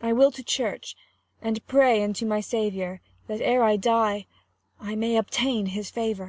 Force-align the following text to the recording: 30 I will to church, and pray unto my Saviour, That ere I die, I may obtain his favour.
30 0.00 0.10
I 0.10 0.12
will 0.12 0.30
to 0.32 0.42
church, 0.44 0.94
and 1.40 1.66
pray 1.66 2.04
unto 2.04 2.26
my 2.26 2.38
Saviour, 2.38 3.00
That 3.28 3.40
ere 3.40 3.62
I 3.62 3.76
die, 3.76 4.26
I 4.78 4.94
may 4.94 5.16
obtain 5.16 5.68
his 5.68 5.88
favour. 5.90 6.26